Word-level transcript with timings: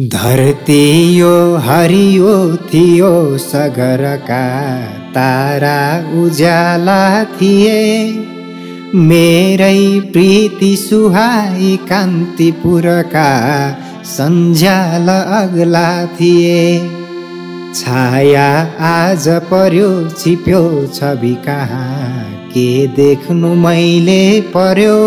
धरती 0.00 1.16
यो 1.16 1.56
हरियो 1.56 2.56
थियो 2.56 3.38
सगरका 3.38 4.44
तारा 5.10 6.10
उज्याला 6.22 7.24
थिए। 7.24 8.12
मेरै 8.94 10.00
प्रीति 10.00 10.76
सुहाई 10.76 11.76
कान्तिपुरका 11.76 13.28
सन्झ्याल 14.04 15.08
अग्ला 15.08 16.06
थिए। 16.06 16.78
छाया 17.74 18.76
आज 18.80 19.28
पर्यो 19.28 20.10
छिप्यो 20.10 20.86
छवि 20.86 21.34
कहाँ? 21.34 22.24
के 22.46 22.86
देख्नु 22.86 23.54
मैले 23.54 24.40
पर्यो? 24.40 24.98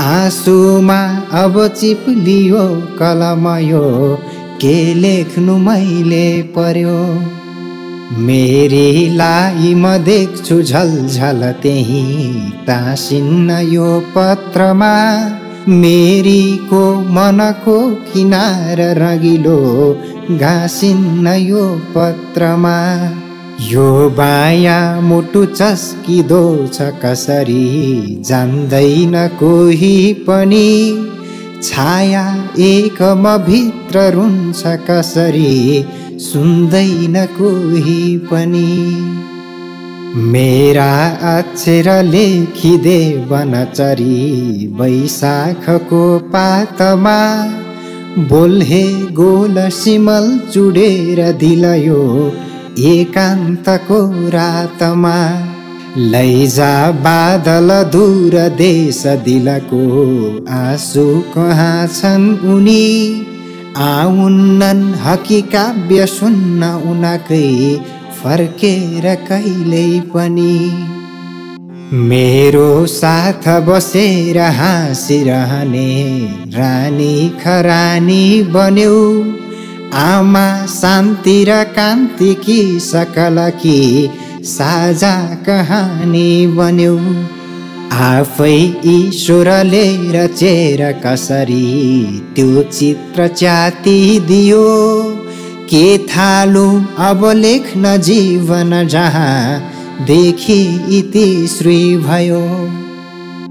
आँसुमा 0.00 1.00
अब 1.32 1.66
चिप्लियो 1.68 2.64
कलम 2.98 3.48
यो 3.58 4.16
के 4.60 4.94
लेख्नु 4.94 5.56
मैले 5.58 6.42
पर्यो? 6.42 6.98
मेरीलाई 8.26 9.74
म 9.74 9.96
देख्छु 10.04 10.62
झलझल 10.62 11.52
त्यही 11.62 12.02
टाँसिन्न 12.66 13.58
यो 13.72 13.88
पत्रमा। 14.16 14.94
मेरीको 15.68 16.84
मनको 17.14 17.78
किनार 17.90 18.80
रगिलो 18.98 19.60
घाँसिन्न 20.38 21.26
यो 21.26 21.66
पत्रमा। 21.96 22.78
यो 23.62 23.88
बाया 24.10 24.78
मुटु 25.00 25.44
चस्किदो 25.46 26.44
छ 26.66 26.86
कसरी 27.02 27.64
जान्दैन 28.28 29.14
कोही 29.40 29.96
पनि। 30.28 30.70
छाया 31.62 32.24
एकम 32.60 33.28
भित्र 33.46 34.04
रुन्छ 34.14 34.62
कसरी 34.88 35.54
सुन्दैन 36.26 37.24
कोही 37.38 38.02
पनि। 38.32 38.72
मेरा 40.32 40.92
अक्षर 41.38 41.90
लेखिदे 42.04 43.00
वनचरी 43.30 44.20
वैशाखको 44.80 46.04
पातमा 46.34 47.18
बोल्हे 48.30 48.86
गोल 49.20 49.68
सिमल 49.72 50.38
चुडेर 50.52 51.30
दिलयो। 51.40 52.00
एकान्तको 52.78 53.98
रातमा 54.28 55.16
लैजा 55.96 56.90
बादल 56.90 57.68
दूर 57.92 58.48
देश 58.48 59.06
दिलको 59.06 59.82
आँसु 60.50 61.04
कहाँ 61.34 61.86
छन् 61.86 62.38
उनी? 62.46 63.26
आउन्नन् 63.76 64.94
हकी 64.94 65.42
काव्य 65.42 66.06
सुन्न 66.06 66.64
उनकै 66.64 67.76
फर्केर 68.22 69.14
कहिल्यै 69.14 70.00
पनि। 70.00 70.56
मेरो 71.92 72.86
साथ 72.86 73.48
बसेर 73.68 74.38
हाँसिरहने 74.38 75.90
रानी 76.54 77.28
खरानी 77.28 78.42
बन्यौ। 78.42 79.00
आमा 79.94 80.66
शान्ति 80.66 81.44
र 81.48 81.64
कान्ति 81.64 82.34
कि 82.34 82.80
सकल 82.80 83.52
कि 83.62 84.08
साझा 84.40 85.34
कहानी 85.34 86.46
बन्यौ। 86.46 86.98
आफै 87.92 88.72
ईश्वरले 88.86 90.12
रचेर 90.12 90.92
कसरी 90.92 92.22
त्यो 92.36 92.62
चित्र 92.62 93.28
च्याति 93.28 94.20
दियो? 94.28 94.64
के 95.70 95.98
थालु 95.98 96.80
अब 96.98 97.30
लेख्न 97.34 97.96
जीवन 97.96 98.88
जहाँ 98.88 99.60
देखि 100.06 100.62
इति 100.98 101.48
श्री 101.48 101.96
भयो? 101.96 102.70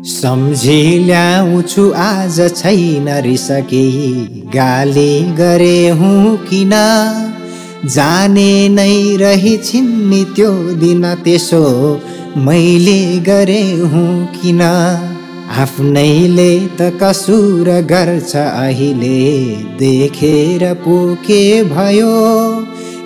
सम्झी 0.05 0.99
ल्याउँछु 0.99 1.91
आज 1.91 2.55
छैन 2.55 3.09
रिसके। 3.09 3.91
गाली 4.25 5.21
गरे 5.21 5.89
हुँ 5.89 6.37
किन? 6.37 6.71
जाने 7.85 8.69
नै 8.69 9.17
रही 9.17 9.57
छिन्नी 9.57 10.23
त्यो 10.25 10.51
दिन 10.53 11.13
त्यसो 11.15 11.65
मैले 12.37 13.19
गरे 13.19 13.61
हुँ 13.71 14.25
किन? 14.25 14.61
आफ्नैले 15.61 16.59
त 16.59 16.99
कसुर 17.03 17.69
गर्छ 17.69 18.35
अहिले 18.35 19.47
देखेर 19.79 20.73
पोके 20.73 21.63
भयो। 21.63 22.17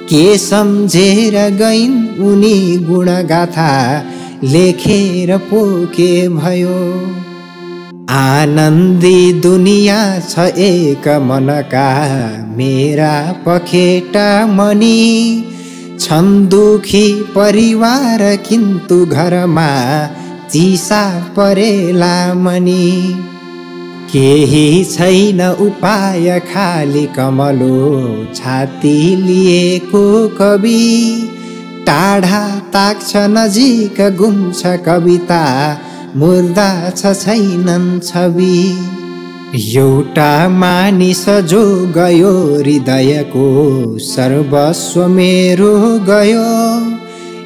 के 0.09 0.37
सम्झेर 0.37 1.49
गइन् 1.49 2.19
उनी 2.19 2.77
गुणगाथा? 2.77 3.71
लेखेर 4.45 5.37
पोके 5.43 6.11
भयो। 6.29 6.79
आनन्दी 8.11 9.19
दुनिया 9.41 9.97
छ 10.19 10.45
एक 10.59 11.07
मनका। 11.21 11.87
मेरा 12.57 13.15
पखेटा 13.45 14.29
मनी 14.47 14.99
छन् 15.99 16.47
दुखी 16.49 17.07
परिवार 17.35 18.23
किन्तु 18.47 19.05
घरमा 19.05 19.69
चिसा 20.51 21.03
परेला 21.37 22.17
मनी 22.33 22.91
केही 24.11 24.67
छैन 24.85 25.41
उपाय 25.61 26.39
खाली 26.51 27.05
कमलो 27.15 27.79
छाती 28.35 28.99
लिएको 29.15 30.05
कवि। 30.37 30.83
टाढा 31.87 32.43
ताक्छ 32.73 33.11
नजिक 33.29 34.01
गुम्छ 34.17 34.61
कविता 34.85 35.43
मुर्दा 36.15 36.69
छ 36.89 37.13
छैनन् 37.21 37.99
छवि। 37.99 38.57
एउटा 39.55 40.31
मानिस 40.49 41.23
जो 41.51 41.63
गयो 41.97 42.33
हृदयको 42.55 43.47
सर्वस्व 44.05 45.07
मेरो 45.07 45.75
गयो। 46.09 46.47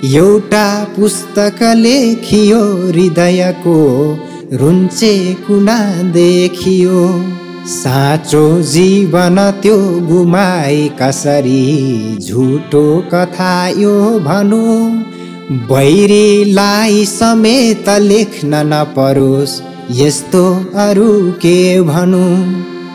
एउटा 0.10 0.68
पुस्तक 0.96 1.60
लेखियो 1.78 2.62
हृदयको 2.86 3.80
रुन्चे 4.54 5.14
कुना 5.48 5.80
देखियो। 6.12 7.04
साँचो 7.68 8.62
जीवन 8.62 9.52
त्यो 9.62 9.78
गुमाई 10.00 10.92
कसरी? 11.02 12.18
झुटो 12.22 13.04
कथा 13.14 13.68
यो 13.68 14.20
भनु। 14.20 14.66
बैरीलाई 15.52 17.06
समेत 17.06 17.90
लेख्न 17.90 18.56
नपरोस् 18.56 19.62
यस्तो 19.92 20.66
अरू 20.76 21.32
के 21.32 21.82
भनु? 21.82 22.26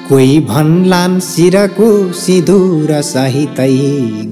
कोही 0.08 0.40
भन्लान् 0.40 1.20
शिरको 1.20 2.12
सिधुर 2.12 3.02
सहितै 3.02 3.76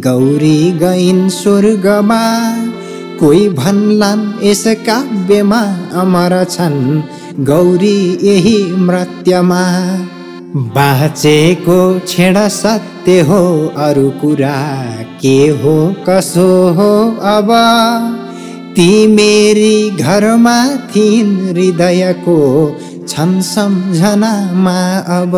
गौरी 0.07 0.73
गइन् 0.73 1.31
स्वर्गमा। 1.31 2.23
कोही 3.21 3.49
भन्लान् 3.49 4.47
यस 4.47 4.65
काव्यमा 4.67 5.61
अमर 5.95 6.45
छन् 6.45 7.03
गौरी 7.45 8.19
यही 8.23 8.73
मृत्यमा। 8.77 9.63
बाँचेको 10.57 11.77
छेड 11.99 12.37
सत्य 12.37 13.21
हो 13.21 13.69
अरू 13.77 14.11
कुरा 14.11 14.57
के 15.21 15.37
हो 15.63 15.75
कसो 16.09 16.49
हो? 16.73 16.91
अब 17.29 17.49
ती 18.77 19.07
मेरी 19.07 19.91
घरमा 19.91 20.57
थिइन् 20.77 21.33
हृदयको 21.49 22.37
छन् 23.09 23.41
सम्झनामा 23.43 24.79
अब। 25.17 25.33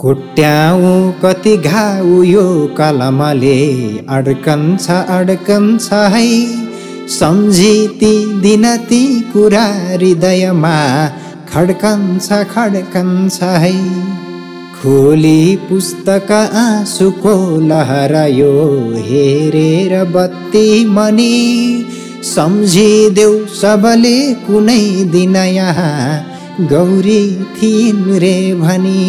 कुट्याउ 0.00 1.12
कति 1.22 1.56
घाउ 1.56 2.22
यो 2.22 2.66
कलमले 2.78 3.58
अड्कन्छ 4.08 4.90
अड्कन्छ 4.90 5.92
है। 5.92 6.26
सम्झी 7.08 7.88
ती 7.88 8.40
दिन 8.40 8.76
ती 8.76 9.20
कुरा 9.32 9.64
हृदयमा 9.64 10.78
खड्कन्छ 11.52 12.32
खड्कन्छ 12.50 13.42
है। 13.42 13.72
खोली 14.74 15.56
पुस्तक 15.68 16.30
आँसुको 16.32 17.34
लहर 17.60 18.14
यो 18.30 18.52
हेरेर 19.06 19.92
बत्ती 20.12 20.84
मनी। 20.86 21.36
सम्झिदेऊ 22.24 23.34
सबले 23.54 24.18
कुनै 24.46 24.82
दिन 25.12 25.36
यहाँ 25.36 26.66
गौरी 26.70 27.22
थिइन् 27.56 28.18
रे 28.20 28.36
भनी। 28.54 29.04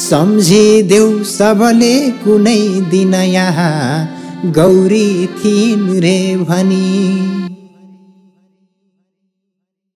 सम्झिदेऊ 0.00 1.22
सबले 1.26 1.94
कुनै 2.24 2.58
दिन 2.90 3.14
यहाँ 3.14 3.76
गौरी 4.58 5.10
थिइन् 5.38 5.88
रे 6.00 6.18
भनी। 6.48 7.59